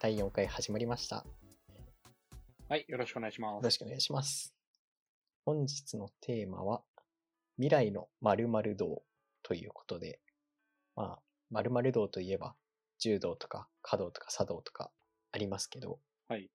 [0.00, 1.26] 第4回始まりました。
[2.68, 3.54] はい、よろしくお願いします。
[3.54, 4.54] よろしくお願いします。
[5.44, 6.82] 本日のテーマは、
[7.56, 9.02] 未来の〇〇道
[9.42, 10.20] ということで、
[10.94, 11.18] まあ、
[11.50, 12.54] 〇〇道といえば、
[13.00, 14.92] 柔道とか華道とか茶道とか
[15.32, 16.48] ありますけど、はい。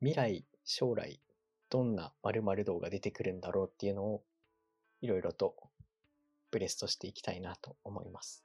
[0.00, 1.22] 未来、将来、
[1.70, 4.22] どんな〇〇道が出てくるんだろうっていうのを、
[5.00, 5.56] いろいろと
[6.50, 8.44] ブレストしていきたいなと思います。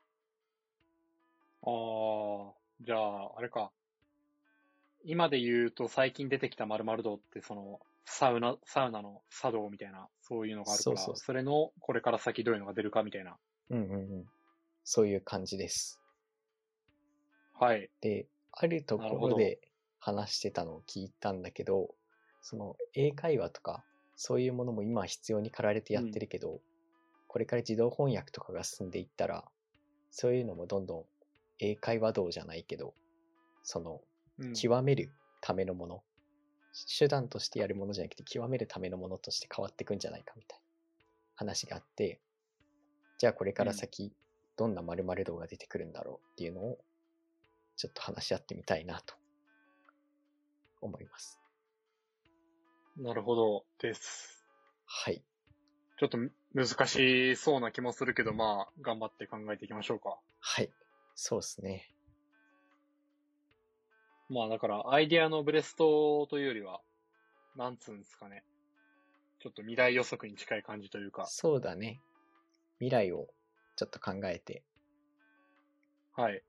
[1.61, 3.73] あー、じゃあ、あれか。
[5.05, 13.37] 今で言うと最近出てきた〇〇道って、その、サウナ、サウナの茶道みたいな、そういうのがあるから、そうそうそそれの、これから先どういうのが出るかみたいな。
[13.69, 14.25] うんうんうん。
[14.83, 15.99] そういう感じです。
[17.53, 17.89] はい。
[18.01, 19.59] で、あるところで
[19.99, 21.95] 話してたのを聞いたんだけど、
[22.41, 23.83] その英会話とか
[24.15, 26.61] そういうものも今は必要に駆られてやってるけど、
[27.27, 29.43] これから自動翻訳とかが進んでいったら、
[30.11, 31.05] そういうのもどんどん
[31.59, 32.93] 英会話道じゃないけど、
[33.63, 33.99] そのうん、
[34.53, 36.03] 極めるためのもの、
[36.97, 40.63] 手段としてやるものじゃなくて極めるためのものとして変わっていくんじゃないかみたいな
[41.35, 42.19] 話があって、
[43.17, 44.13] じゃあこれから先、
[44.57, 46.77] どんな〇〇道が出てくるんだろうっていうのを、
[47.77, 49.15] ちょっと話し合ってみたいなと
[50.81, 51.39] 思います。
[52.97, 54.45] なるほど、です。
[54.85, 55.23] はい。
[55.97, 56.17] ちょっと
[56.53, 60.17] 難しそうな気もするけど、まあ、頑張って考えていきましょうか。
[60.39, 60.69] はい。
[61.15, 61.94] そうですね。
[64.29, 66.81] まあ、だから、アイディアのブレストというよりは、
[67.55, 68.43] なんつうんですかね。
[69.39, 71.99] ちょっと未来予測に近い感じというか、そうだね。
[72.79, 73.27] 未来を
[73.75, 74.63] ちょっと考えて、
[76.15, 76.41] はい。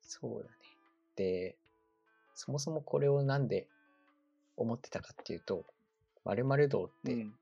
[0.00, 0.54] そうだね。
[1.16, 1.56] で、
[2.34, 3.66] そもそもこれをなんで
[4.56, 5.64] 思ってたかっていうと、
[6.24, 7.32] 〇〇道って、うん。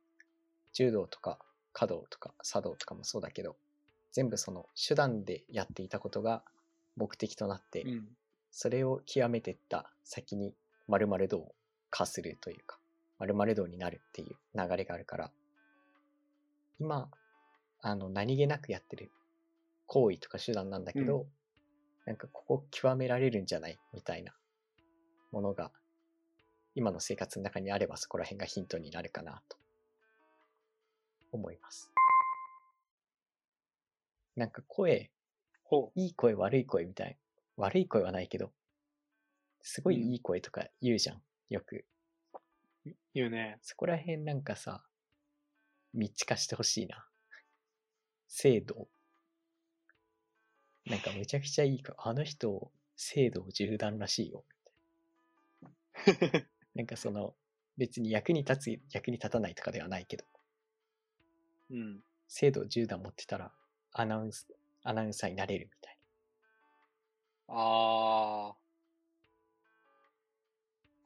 [0.72, 1.38] 柔道とか
[1.72, 3.56] 華道とか茶道とかもそうだけど、
[4.12, 6.42] 全部その手段でやっていたことが
[6.96, 8.04] 目的となって、うん。
[8.50, 10.54] それを極めていった先に
[10.88, 11.54] 〇〇道
[11.90, 12.78] 化するというか、
[13.18, 15.30] 〇〇道になるっていう流れがあるから、
[16.78, 17.10] 今、
[17.82, 19.10] あの、何気なくやってる
[19.86, 21.26] 行為とか手段なんだけど、う
[22.06, 24.34] なんかここ極められるんじゃないみたいな
[25.30, 25.70] ものが、
[26.74, 29.56] 今の生活の中にあればそこら辺がヒントになるかなと
[31.32, 31.90] 思います。
[34.36, 35.10] なんか声、
[35.64, 37.16] ほいい声悪い声みたい。
[37.60, 38.52] 悪い声はないけど、
[39.62, 41.22] すごいうんいい声とか言うじゃん。
[41.50, 41.84] よく。
[42.86, 42.90] う。
[43.12, 43.58] 言うね。
[43.60, 44.82] そこら辺なんかさ、
[45.94, 47.06] 道化してほしいな。
[48.28, 48.88] 制度。
[50.86, 54.44] なんかめちゃくちゃいいか、あの人、制度縦断らしいよ。
[56.74, 57.34] なんかその、
[57.76, 60.24] 別に役に立つ、役に立たないとかではないけど、
[61.70, 62.00] うん。
[62.26, 63.52] 制度10段持ってたら、
[63.92, 64.48] アナウンス、
[64.82, 65.99] アナウンサーになれるみたい
[67.52, 68.54] あー。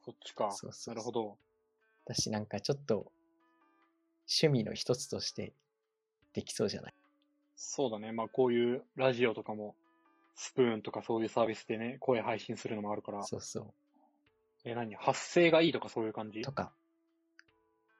[0.05, 0.51] そっちか。
[0.51, 1.37] そうそうなるほど。
[2.05, 3.11] だし、なんかちょっと、
[4.27, 5.53] 趣味の一つとして
[6.33, 6.93] できそうじゃない？
[7.55, 8.11] そうだね。
[8.11, 9.75] まあこういうラジオとかも、
[10.35, 13.73] スプーンとかそういうサービスでね、声配信するのもあるから、そうそ
[14.63, 14.93] え、何？
[14.95, 16.39] 発声がいいとかそういう感じ？
[16.39, 16.43] う。
[16.43, 16.73] とか、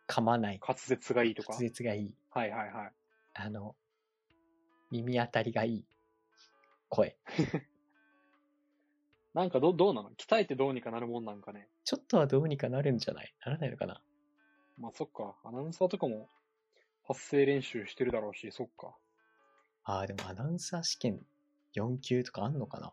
[0.07, 1.53] 噛まない、滑舌がいいとか？
[1.53, 2.91] 滑舌がいい、はいはいはい。
[3.34, 3.75] あの、
[4.91, 5.85] 耳当たりがいい
[6.89, 7.17] 声。
[9.35, 10.12] なんかど、どうなの？
[10.12, 11.68] 鍛えてどうにかなるもんなんかね？
[11.84, 13.35] ちょっとはどうにかなるんじゃない？
[13.46, 14.01] ならないのかな？
[14.79, 15.35] まあそっか。
[15.44, 16.29] アナウンサーとかも
[17.06, 18.96] 発声練習してるだろうし、そっか。
[19.84, 21.19] ああ、でもアナウンサー試験
[21.75, 22.91] 4級とかあんのかな？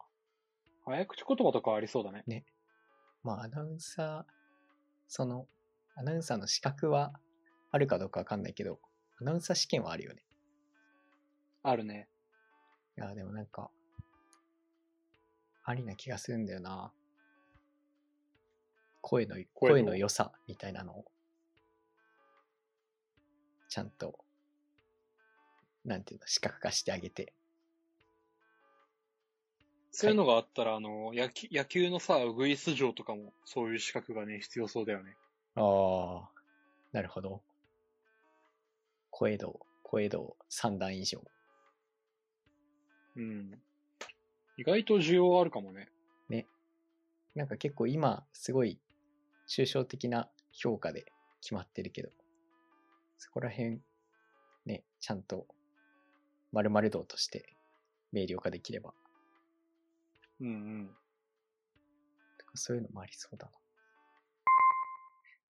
[0.85, 2.45] 早口言葉とかありそうだね。
[3.23, 4.33] まあ、アナウンサー、
[5.07, 5.47] その、
[5.95, 7.13] アナウンサーの資格は
[7.71, 8.81] あるかどうかわかんないけど、
[9.21, 10.25] アナウンサー試験はあるよね。
[11.63, 12.09] あるね。
[12.99, 13.71] いや、でもなんか、
[15.65, 16.93] ありな気がするんだよな。
[19.01, 21.05] 声の、声の良さみたいなのを、
[23.69, 24.19] ちゃんと、
[25.85, 27.33] なんていうの、視覚化してあげて。
[29.91, 35.17] そういうのがあったら、あの、野球、野球のさ、ウグイス城とかも、そういう資格がね、必要そうだよね。
[35.55, 36.31] ああ、
[36.93, 37.43] なるほど。
[39.11, 41.23] 声道、声道3段以上。
[43.17, 43.63] うん。
[44.63, 45.89] 意外と需要あるかもね。
[47.35, 48.79] なんか結構今、すごい
[49.49, 51.07] 抽象的な評価で
[51.41, 52.11] 決まってるけど、
[53.17, 53.81] そこら辺、
[54.67, 55.47] ね、ちゃんと、
[56.53, 57.57] 〇〇道として
[58.13, 58.93] 明瞭化できれば、
[60.41, 60.91] うんうん。
[62.39, 63.51] とかそういうのもありそうだ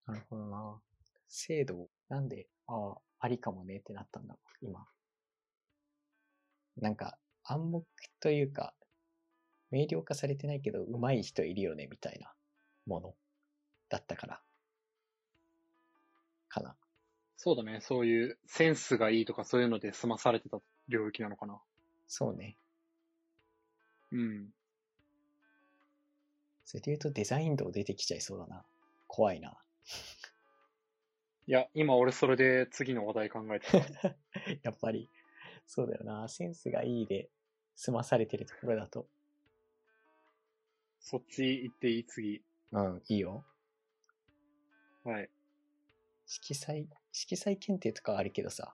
[0.07, 0.13] な。
[0.13, 0.81] なるほどな。
[1.27, 4.87] 制度、なんで、ああ、ありかもねってなったんだろう、今。
[6.77, 7.85] なんか、暗黙
[8.19, 8.73] というか、
[9.73, 12.31] 明瞭化されてないけど、上手い人いるよね、みたいな
[12.85, 13.15] もの
[13.89, 14.41] だったから。
[16.47, 16.75] かな。
[17.37, 17.79] そうだね。
[17.81, 20.59] そういうセンスがいいとかそういうので済まされてた
[20.89, 21.59] 領域なのかな。
[22.07, 22.55] そうね。
[24.11, 24.49] うん。
[26.65, 28.63] それで言うとデザイン道出てきちゃいそうだな。
[29.07, 29.57] 怖いな。
[31.47, 34.15] いや、今俺それで次の話題考えてた。
[34.61, 35.09] やっぱり、
[35.65, 36.29] そうだよな。
[36.29, 37.31] センスがいいで
[37.75, 39.07] 済まされてるところだと。
[41.03, 42.05] そっち行っていい？
[42.05, 42.41] 次。
[42.71, 43.43] うん、いいよ。
[45.03, 45.29] はい。
[46.25, 48.73] 色彩、色彩検定とかはあるけどさ。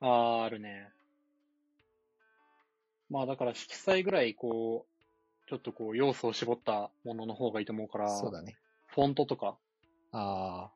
[0.00, 0.90] あー、あるね。
[3.08, 4.86] まあだから色彩ぐらいこ
[5.46, 8.56] う、ちょっとこう要素を絞ったものの方がいいと思うから、そうだね。
[8.88, 9.56] フォントとか、
[10.12, 10.70] あ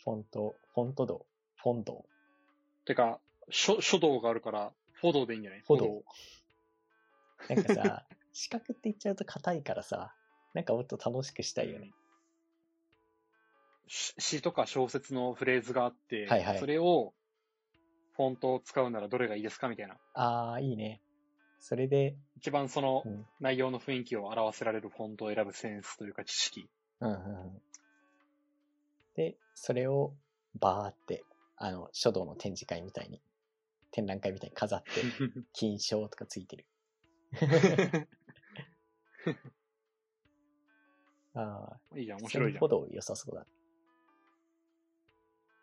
[0.00, 1.26] ー、フォント、フォント道、
[1.56, 2.06] フォン道。
[2.86, 3.20] てか、
[3.50, 5.60] 書、書道があるから、フォドでいいんじゃない？
[5.60, 6.02] フォド
[7.54, 10.14] なんかさ、四角って言っちゃうと硬いからさ、
[10.54, 11.92] なんかもっと楽しくしたいよね。
[13.86, 17.12] し詩とか小説のフレーズがあって、はいはいそれを、
[18.14, 19.96] フォントを使うならどれがいいですかみたいな。
[20.14, 21.00] あー、いいね。
[21.60, 26.68] それで、一番そのうん、内容の雰囲気を表せられるフォントを選ぶセンスというか知識。
[27.00, 27.62] うんうんうん。
[29.14, 30.14] で、それを
[30.58, 31.24] バーって、
[31.56, 33.20] あの、書道の展示会みたいに、
[33.90, 34.90] 展覧会みたいに飾って、
[35.52, 36.66] 金賞とかついてる。
[41.34, 42.60] ああ、いいじゃん、面白いじゃん。
[42.60, 43.46] フォド良さそうだ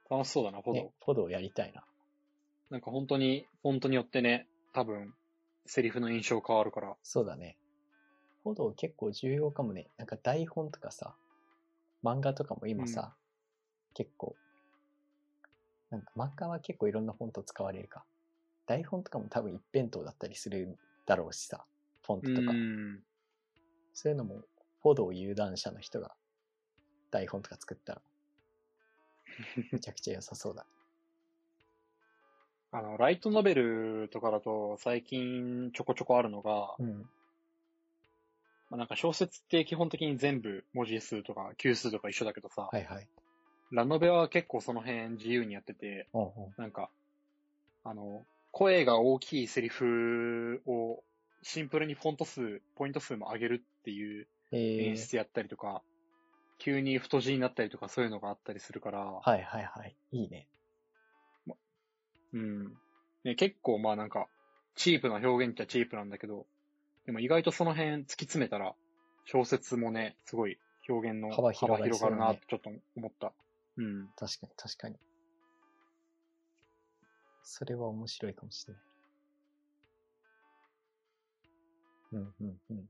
[0.10, 0.82] 楽しそうだな、フォド。
[0.82, 0.92] ね。
[1.06, 1.84] フォドやりたいな。
[2.70, 5.14] なんか本当に、フォントによってね、多分、
[5.66, 6.98] セリフの印象変わるから。
[7.04, 7.58] そうだね。
[8.44, 9.90] フォド結構重要かもね。
[9.98, 11.16] なんか台本とかさ、
[12.04, 13.16] 漫画とかも今さ、
[13.94, 14.36] 結構、
[15.92, 18.06] なんか漫画は結構いろんなフォント使われるか。
[18.66, 21.66] 台本とかも多分一辺倒だったりするだろうしさ、
[22.06, 22.54] フォンうトとか。
[22.54, 23.04] ん。
[23.94, 24.44] そういうのも、
[24.82, 26.16] フォド有段者の人が
[27.12, 28.02] 台本とか作ったら、
[29.72, 30.66] めちゃくちゃ良さそうだ。
[32.72, 37.10] あの、ライトノベルとかだと最近ちょこちょこあるのが、うん。
[38.70, 43.08] まあ、なんか小説って基本的に全部文字数とか級数とか一緒だけどさ、はいはい。
[43.72, 46.90] ラノベは結構その辺自由にやってて、おうおうなんか、
[47.84, 51.04] あの、声が大きいセリフを
[51.42, 55.82] シンプルにフォント数、ポイント数も上げるっていうえー、演出やったりとか、
[56.60, 59.96] 急に太字になったりとかそういうのがあったりするから、はいはいはい。
[60.12, 60.48] いいね。
[62.34, 62.74] うん。
[63.24, 64.28] ね、結構まあなんか、
[64.76, 66.46] チープな表現っちゃチープなんだけど、
[67.06, 68.74] でも意外とその辺突き詰めたら、
[69.26, 73.34] 小説もね、すごい表現の幅幅広がるなってちょっと思った。
[73.78, 74.08] うん。
[74.16, 74.96] 確かに確かに。
[77.44, 78.84] それは面白いかもしれない。
[82.12, 82.90] うんうんうん。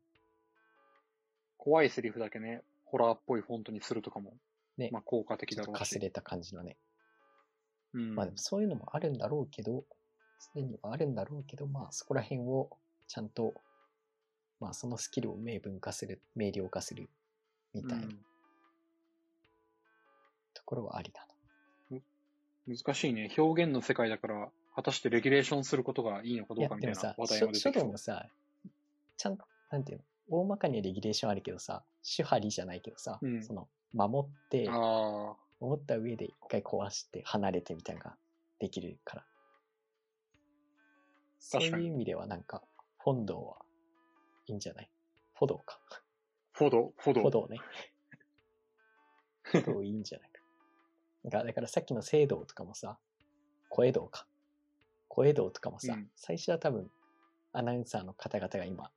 [1.60, 4.34] 怖いセリフだけね、ホラーっぽいフォントにするとかも、
[4.78, 5.78] ねまあ効果的だろうし。
[5.78, 6.78] とかすれた感じのね。
[7.94, 8.16] うん。
[8.16, 9.84] まあでもそういうのもあるんだろうけど、
[10.40, 12.70] すでにはあるんだろうけど、まあそこら辺を
[13.08, 13.54] ちゃんと、
[14.60, 17.10] まあそのスキルを明文化する、明瞭化する
[17.74, 18.20] みたいなうん
[20.54, 21.26] ところはありだ
[22.68, 23.32] 難しいね。
[23.36, 28.28] 表現の世界だから、果たしてレギュレーションすることがいいのかどうかみたいな話題書書も出てきそう道もさ、
[29.18, 31.84] ちゃんと、なんていうの、大まかにはレギュレーションあるけどさ、
[32.16, 38.18] 手張りじゃないけどさ、うんその、守って、ああ、思った上で一回壊して離れてみたいなのが
[38.60, 39.26] できるから。
[41.40, 42.64] そういう意味ではなんか、
[43.00, 43.58] フォンドは
[44.48, 44.90] いいんじゃない？
[45.36, 45.80] フォドか。
[46.54, 47.22] フォド、フォド。
[47.22, 47.58] フォドね。
[49.44, 50.30] フォドいいんじゃない？
[51.32, 51.44] か。
[51.44, 52.98] だからさっきの聖堂とかもさ、
[53.70, 54.28] 声道か。
[55.08, 56.92] 声道とかもさ、うん最初は多分
[57.54, 58.92] アナウンサーの方々が今、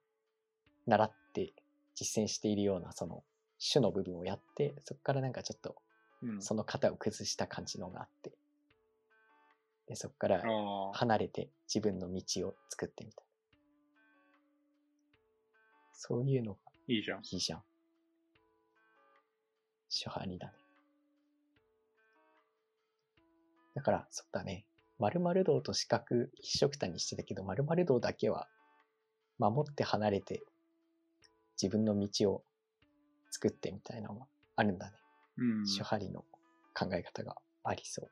[0.87, 1.53] 習って
[1.95, 3.23] 実践しているようなその
[3.59, 5.77] 主の部分をやって、そこからなんかちょっと
[6.23, 6.43] うん。
[6.43, 8.33] その型を崩した感じのがあって、
[9.89, 10.43] で、そこから
[10.95, 13.23] 離れて自分の道を作ってみた。
[15.93, 16.59] そういうのが
[16.89, 17.19] いいじゃん。
[17.19, 17.63] いいじゃん。
[19.91, 20.53] 手張りだね。
[23.75, 24.65] だから、そうだね。
[24.99, 26.05] 〇〇道と四角
[26.41, 28.47] 一緒くたにしてたけど、〇〇道だけは
[29.39, 30.43] 守って離れて
[31.61, 32.45] 自分の道を
[33.31, 34.97] 作ってみたいなのがあるんだね。
[35.39, 35.65] うん。
[35.67, 36.25] 手張りの
[36.75, 38.11] 考え方がありそう。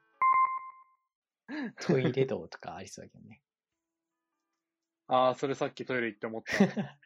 [1.81, 3.43] トイレ道とかありそうだけどね。
[5.09, 6.53] ああ、それさっきトイレ行って思った。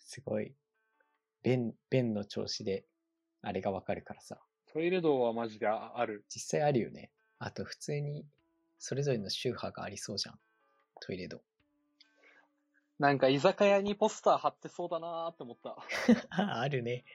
[0.00, 0.54] すごい。
[1.42, 2.84] 便、便の調子で
[3.42, 4.40] あれがわかるからさ。
[4.66, 6.24] トイレ道はマジであある。
[6.28, 7.10] 実際あるよね。
[7.38, 8.26] あと普通に
[8.78, 10.40] それぞれの宗派がありそうじゃん。
[11.00, 11.42] トイレ道。
[13.00, 15.74] なんか居酒屋にポスター貼ってそうだなーって思った。
[16.60, 17.06] あるね。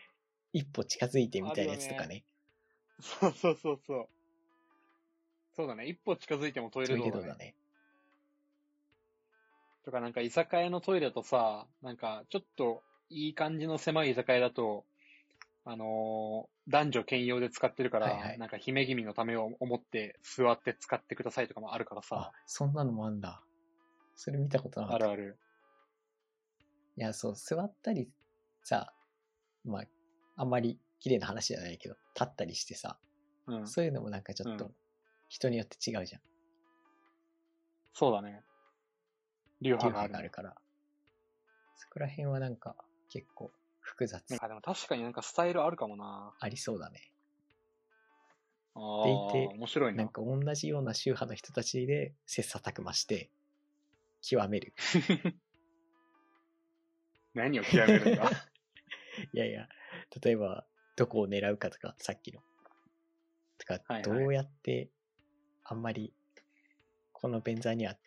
[0.52, 2.26] 一歩近づいてみたいなやつとかね。
[3.00, 4.10] そうそうそうそう。
[5.56, 5.86] そうだね。
[5.86, 7.22] 一歩近づいてもトイトイレ道だね。
[7.22, 7.56] レ道だね。
[9.84, 14.86] とかなんか居酒屋のトイレとさ、なんかちょっといい感じの狭い居酒屋だと、
[15.66, 23.44] あのー男女兼用で使ってるから、はいはいなんか姫君のためを思って座って使ってくださいとかもあるからあさ、、そんなのもあんだ。
[24.16, 25.06] それ見たことなかった。
[25.06, 25.38] あるある。
[26.98, 28.10] いや、そう、座ったり
[28.64, 28.94] さ、
[29.66, 29.84] まあ、
[30.38, 32.98] あんまり綺麗な話じゃないけど、立ったりしてさ、
[33.48, 33.68] うん。
[33.68, 34.76] そういうのもなんかちょっとうん、
[35.30, 36.22] 人によって違うじゃん。
[37.94, 38.44] そうだね。
[39.62, 40.56] 流流派があるがあるから。
[41.78, 42.76] そこら辺はなんか
[43.10, 46.34] 結構複雑なんかでも確かになんかスタイルあるかもな。
[46.40, 47.12] ありそうだね。
[48.76, 50.04] ああ、でいて面白いな。
[50.04, 53.30] なんか同じような宗派の人たちで切磋琢磨して、
[54.22, 54.74] 極める。
[57.36, 58.32] 何を極めるんだ？
[59.34, 59.68] いやいや、
[60.22, 60.66] 例えば、
[60.96, 62.42] どこを狙うかとか、さっきの。
[63.58, 64.90] とかはいは、いどうやって、
[65.64, 66.14] あんまり、
[67.12, 67.98] この便座には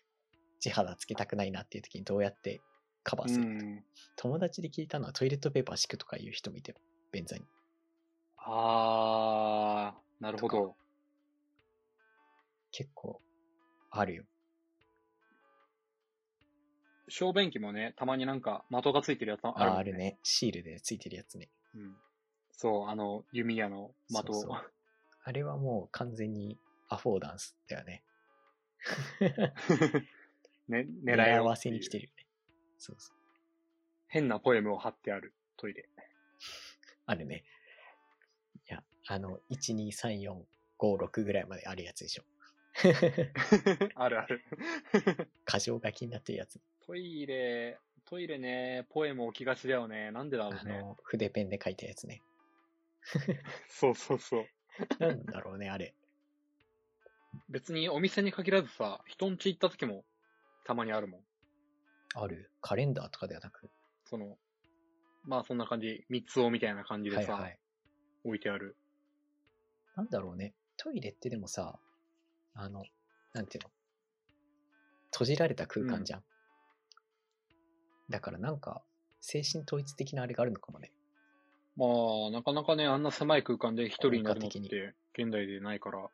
[0.60, 2.60] 地肌つけたくないなっていう時にどうやって
[3.02, 3.64] カバーうするか。
[3.64, 3.84] ん。
[4.16, 6.76] 友達で聞いたのはトイレットペーパー敷くとかいう人もいてよ、
[7.12, 7.44] 便座に。
[8.36, 10.76] ああ、なるほど。
[12.70, 13.20] 結構、
[13.90, 14.24] あるよ。
[17.08, 19.94] 小便器もね、たまになんか的がついてるやつあるもんああ、ある。
[19.96, 20.18] ね。
[20.22, 21.48] シールでついてるやつね。
[21.74, 21.96] うん。
[22.52, 24.32] そう、あの、弓矢の的を。
[24.34, 24.72] そうそう
[25.24, 28.02] あれはもう完全にアフォーダンスだよね。
[30.68, 32.06] ね、狙 狙いい合わせに来てる。
[32.06, 32.26] るよね。
[32.78, 33.16] そうそう。
[34.08, 35.88] 変なポエムを貼ってあるトイレ。
[37.06, 37.44] あるね。
[38.68, 40.44] いや、あの、1、2、3、4、
[40.78, 42.24] 5、6ぐらいまであるやつでしょ。
[43.96, 44.42] あるある。
[45.46, 46.60] 箇条書きになってるやつ。
[46.88, 50.10] トイレ、トイレね、ポエム置きがちだよね。
[50.10, 50.78] なんでだろうね。
[50.78, 52.22] あの、筆ペンで書いたやつね。
[53.68, 54.46] そうそうそう。
[54.98, 55.94] なんだろうね、あれ。
[57.50, 60.06] 別にお店に限らずさ、人ん家行った時も
[60.64, 61.24] たまにあるもん。
[62.14, 62.50] ある。
[62.62, 63.70] カレンダーとかではなく。
[64.06, 64.38] その、
[65.24, 67.58] まあそんな感じ、三つおみたいな感じでさ、はいはい。
[68.24, 68.78] 置いてある。
[69.94, 70.54] なんだろうね。
[70.78, 71.78] トイレってでもさ、
[72.54, 72.82] あの、
[73.34, 73.70] なんていうの？
[75.12, 76.24] 閉じられた空間じゃん。
[78.10, 78.82] だからなんか、
[79.20, 80.92] 精神統一的なあれがあるのかもね。
[81.76, 81.86] ま
[82.28, 84.58] あ、なかなかね、あんな狭い空間で一人になるのって、
[85.18, 86.08] 現代でないから。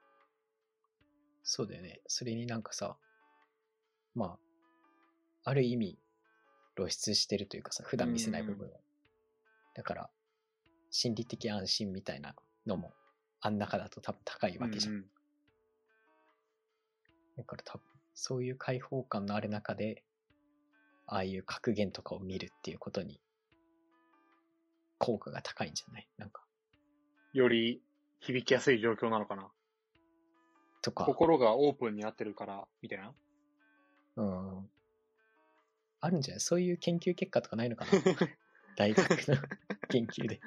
[1.43, 2.01] そうだよね。
[2.07, 2.97] それになんかさ、
[4.15, 4.39] ま
[5.45, 5.99] あ、ある意味、
[6.77, 8.71] 露出してるというかさ、普段見せない部分を。
[9.75, 10.11] だから、
[10.91, 12.35] 心理的安心みたいな
[12.67, 12.93] のも、
[13.41, 14.95] あん中だと多分高いわけじゃん。
[14.95, 15.07] うんうん
[17.37, 17.85] だから多分、
[18.15, 20.05] そういう開放感のある中で、
[21.07, 23.21] ああいう格言とかを見るっていうことに、
[24.99, 26.09] 効果が高いんじゃない？
[26.19, 26.45] なんか、
[27.33, 27.83] より
[28.21, 29.51] 響きやすい状況なのかな？
[30.83, 33.15] とか、心がオープンになってるから、みたいな？
[34.17, 34.71] うん。
[36.01, 36.41] あるんじゃない？
[36.41, 37.91] そういう研究結果とかないのかな？
[38.77, 39.37] 大学の
[39.89, 40.41] 研究で。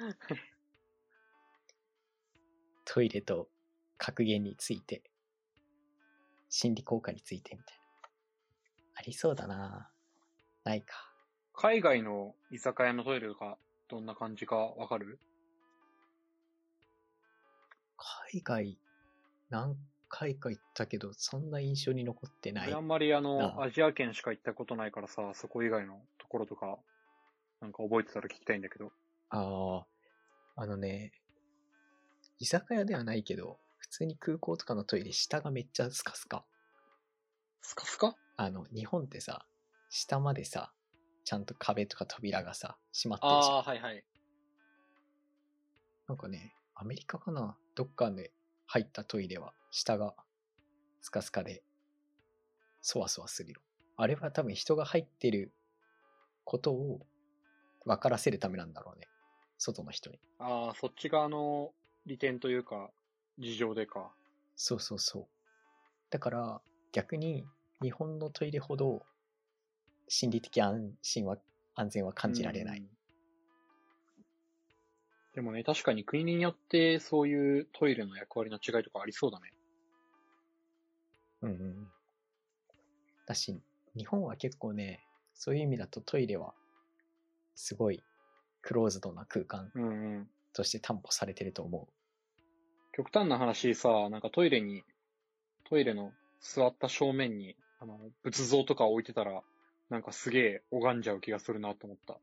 [2.84, 3.50] トイレと
[3.98, 5.02] 格言について、
[6.48, 7.82] 心理効果についてみたいな。
[8.94, 9.90] ありそうだな
[10.68, 11.10] ないか。
[11.54, 13.56] 海外の居酒屋のトイレが
[13.88, 15.18] どんな感じかわかる？
[17.96, 18.78] 海外、
[19.48, 19.78] 何
[20.10, 22.78] 回か行ったけど、そんな印象に残ってない俺あ。
[22.80, 26.78] んまりあなの、あアジア圏しか行ったことないからさ、そこ以外のところとか、
[27.62, 28.92] なんか覚えてたら聞きたいんだけど。
[29.30, 29.86] あ
[30.56, 31.12] あ、あのね、
[32.38, 36.44] 居酒屋ではないけど、普通に空港とかのトイレ、下がめっちゃスカスカ。
[37.62, 38.14] スカスカ？
[38.36, 39.46] あの、日本ってさ、
[39.88, 40.72] 下までさ、
[41.24, 43.56] ちゃんと壁とか扉がさ、閉まってるじゃん。
[43.56, 44.04] ああー、はいはい。
[46.06, 47.56] なんかね、アメリカかな？
[47.74, 48.32] どっかで
[48.66, 50.14] 入ったトイレは、下が
[51.00, 51.62] スカスカで、
[52.80, 53.60] そわそわするよ。
[53.96, 55.52] あれは多分人が入ってる
[56.44, 57.00] ことを
[57.84, 59.06] 分からせるためなんだろうね。
[59.58, 60.18] 外の人に。
[60.38, 61.72] ああ、そっち側の
[62.06, 62.90] 利点というか、
[63.38, 64.10] 事情でか。
[64.56, 65.26] そうそうそう。
[66.10, 66.60] だから、
[66.92, 67.44] 逆に
[67.82, 69.02] 日本のトイレほど
[70.08, 71.38] 心理的安心は、
[71.74, 72.80] 安全は感じられない。
[72.80, 72.88] うん
[75.34, 79.52] でもね、確かに国によってそういうトイレの役割の違いとかありそうだね。
[81.42, 81.88] うんうんうん。
[83.24, 83.60] だし、
[83.96, 84.98] 日本は結構ね、
[85.34, 86.54] そういう意味だとトイレは、
[87.54, 88.02] すごい
[88.62, 90.28] クローズドな空間うんうん。
[90.52, 91.92] として担保されてると思う。
[92.90, 94.82] 極端な話さ、なんかトイレに、
[95.68, 99.42] トイレの座った正面に、あの、仏像とか置いてたら、
[99.90, 102.18] なんかすげえ拝んじゃう気がするなと思った。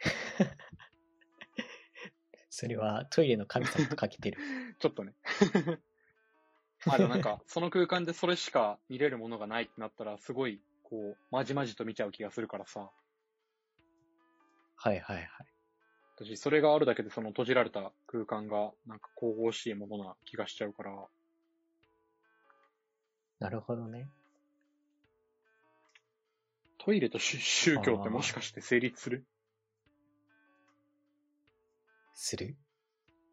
[2.50, 4.38] それはトイレの神様とかけてる。
[4.78, 5.14] ちょっとね。
[6.88, 12.90] あ、でもなんか、その空間でそれしか見れるものがないってなったら、すごい、こう、まじまじと見ちゃう気がするからさ。
[14.76, 15.28] はいはいはい。
[16.16, 21.08] 私、それがあるだけでその閉じられた空間が、なんか神々しいものな気がしちゃうから、
[23.38, 24.08] なるほどね。
[26.86, 29.26] トイレと宗宗教ってもしかして成立する？
[32.14, 32.56] する？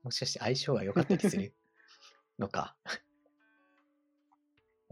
[0.01, 1.53] もしかして相性が良かったりする？
[2.39, 2.75] のか？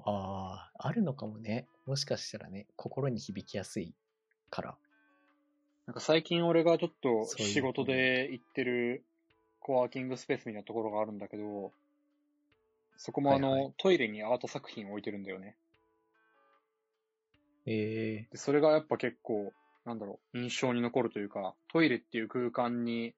[0.05, 1.65] ああ、あるのかもね。
[1.87, 3.95] もしかしたらね、心に響きやすい
[4.51, 4.77] から。
[5.87, 9.03] なんか最近俺がちょっと仕事で行ってる
[9.59, 11.71] コワーキングスペースみたいなところがあるんだけど、
[12.95, 15.55] そこもあの、はいはトイレにアート作品を置いてるんだよね。
[17.65, 19.53] ええで、それがやっぱ結構、
[19.85, 23.13] なんだろう、印象に残るというか、トイレっていう空間に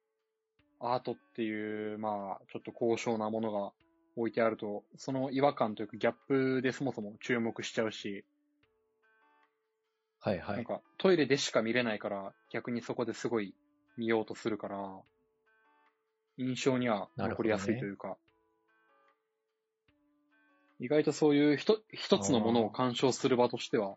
[0.79, 3.71] アートっていう、まあ、ちょっと高尚なものが
[4.15, 8.25] 置いてあると、その違和感というかギャップでそもそも注目しちゃうし、
[10.19, 10.55] はいはい。
[10.57, 13.53] なんかトイレでしか見れないから、逆にそこですごい
[13.97, 15.01] 見ようとするから、
[16.37, 18.17] 印象には残りやすいというか、
[20.79, 23.95] 意外とそういう一一つのものを鑑賞する場としては、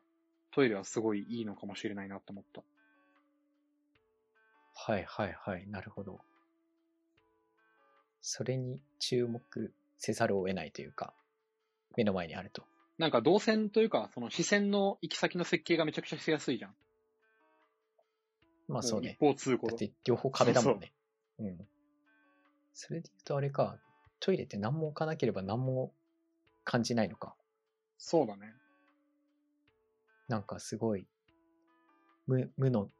[0.56, 2.62] トイレはすごいいいのかもしれないなと思った。
[4.72, 5.68] はいはいはい。
[5.68, 6.18] なるほど。
[8.22, 11.12] それに注目せざるを得ないというか、
[11.94, 12.62] 目の前にあると。
[12.96, 16.74] なんか動線というか、その視線の行き先の設計がめちゃくちゃしやすいじゃん。
[18.66, 19.18] まあそうね。
[19.20, 20.94] も一方通行だって両方壁だもんね。
[21.38, 21.58] うん。
[22.72, 23.76] それで言うとあれか、
[24.20, 25.92] トイレって何も置かなければ何も
[26.64, 27.34] 感じないのか。
[27.98, 28.54] そうだね。
[30.28, 31.06] なんかすごい、
[32.26, 32.90] 無、無の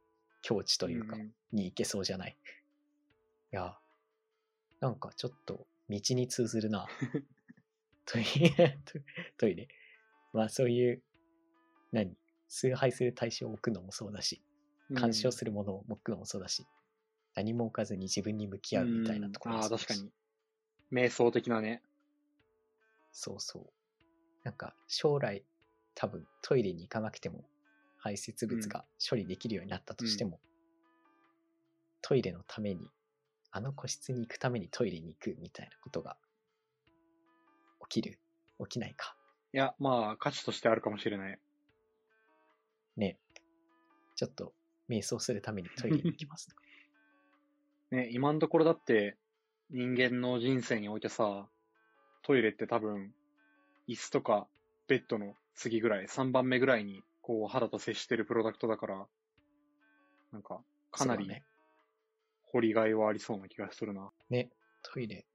[0.42, 1.16] 境地というか
[1.52, 2.36] に行けそうじゃない？
[3.52, 3.78] いや、
[4.80, 6.86] なんかちょっと道に通ずるな。
[8.06, 8.24] トイ
[8.56, 8.92] レ、ト
[9.38, 9.68] トイレ。
[10.32, 11.02] まあそういう、
[11.92, 12.16] 何？
[12.48, 14.40] 崇拝する対象を置くのもそうだし、
[14.94, 16.64] 干渉するものを置くのもそうだし、
[17.34, 20.12] 何も置かずに自分に向き合うみたいなところうんああ、確かに。
[20.92, 21.82] 瞑想的なね。
[23.10, 23.72] そうそう。
[24.44, 25.44] なんか将来
[25.96, 27.44] 多分トイレに行かなくても
[27.98, 30.38] 排泄物が処理できるようになったとしても、
[32.02, 32.88] トイレのために、
[33.50, 36.16] あの個室に行くためにトイレに行くみたいなことが
[37.88, 38.20] 起きる？
[38.60, 39.16] 起きないか？
[39.52, 41.38] いや、まあ、価値としてあるかもしれない。
[42.96, 43.18] ね。
[44.14, 44.52] ちょっと
[44.88, 46.54] 瞑想するためにトイレに行きます。
[47.90, 49.16] ね、今のところだって、
[49.70, 51.48] 人間の人生においてさ、
[52.22, 53.14] トイレって多分、
[53.88, 54.46] 椅子とか
[54.88, 59.06] ベッドの次ぐらい、3番目ぐらいに、こう、肌と接してるプロダクトだから、
[60.32, 60.60] なんか、
[60.92, 61.28] かなり。
[62.44, 64.10] 掘りがいはありそうな気がするな。
[64.30, 64.50] ね。
[64.82, 65.26] トイレ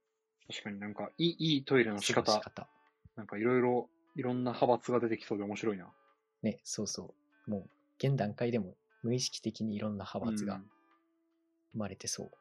[0.47, 2.67] 確かになんか、いい、いいトイレの仕方過ごし、方。
[3.17, 5.91] なんかいろいろ、いろんな派閥が出てきそうで面白いな。
[6.43, 7.13] ね、そうそ
[7.47, 7.51] う。
[7.51, 10.61] もう、現段階でも無意識的にいろんな派閥がうん
[11.73, 12.31] 生まれてそう。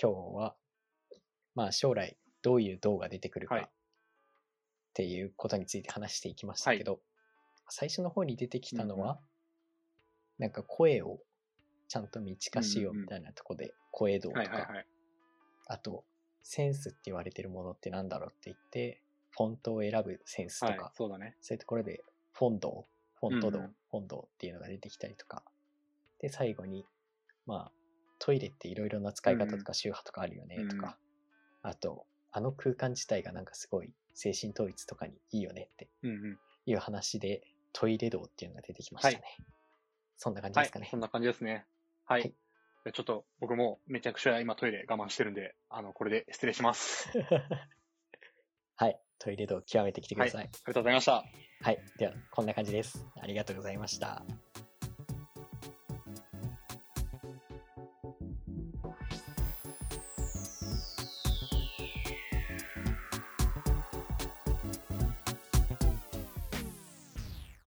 [0.00, 0.54] 今日は、
[1.54, 3.70] まあ将来どういう動が出てくるかはい
[4.96, 7.00] っていうことについて話していきましたけど、
[7.68, 9.20] 最初の方に出てきたのは、
[10.38, 11.18] なんか声を
[11.86, 14.86] ちゃんと道化しようみたいなとこで、声道とか、はいはいはい。
[15.66, 16.04] あと、
[16.42, 21.36] センスって言われてるものってなんだろうって言って、フォントを選ぶセンスとはいか、、そうだね。
[21.42, 22.86] そういうところで、フォンド、
[23.20, 23.76] フォントド、うんうん。
[23.90, 25.42] フォンドっていうのが出てきたりとか。
[26.20, 26.86] で、最後に、
[27.44, 27.72] まあ、
[28.18, 30.96] トイレっていろいろな使い方とか周波とかあるよねとか、
[31.60, 35.88] あと、あの空間自体がなんかすごい精神統一とかにいいよねって。
[36.64, 39.22] いう話で、トイレ道っていうのが出てきましたね。
[40.16, 41.66] そんな感じはいですかね。、そんな感じですね。
[42.06, 42.22] はい。
[42.22, 42.34] はい
[42.92, 47.10] ちょっと僕もめちゃくちゃ今トイレ我慢してるんで、あの、これで失礼します。
[48.76, 49.00] はい。
[49.18, 50.44] トイレ道極めてきてください。
[50.44, 51.24] ありがとうございました。
[51.62, 51.78] はい。
[51.98, 53.04] では、こんな感じです。
[53.20, 54.24] ありがとうございました。